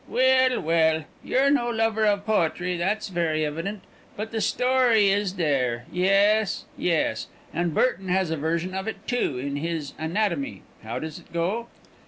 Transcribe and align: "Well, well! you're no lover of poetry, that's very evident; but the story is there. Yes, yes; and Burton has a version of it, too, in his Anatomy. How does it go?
"Well, 0.09 0.61
well! 0.61 1.03
you're 1.23 1.51
no 1.51 1.69
lover 1.69 2.05
of 2.07 2.25
poetry, 2.25 2.75
that's 2.75 3.09
very 3.09 3.45
evident; 3.45 3.83
but 4.17 4.31
the 4.31 4.41
story 4.41 5.09
is 5.09 5.35
there. 5.35 5.85
Yes, 5.91 6.65
yes; 6.75 7.27
and 7.53 7.75
Burton 7.75 8.07
has 8.07 8.31
a 8.31 8.35
version 8.37 8.73
of 8.73 8.87
it, 8.87 9.05
too, 9.07 9.37
in 9.37 9.57
his 9.57 9.93
Anatomy. 9.99 10.63
How 10.81 10.97
does 10.97 11.19
it 11.19 11.31
go? 11.31 11.67